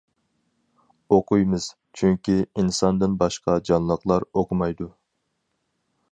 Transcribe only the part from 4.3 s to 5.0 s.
ئوقۇمايدۇ.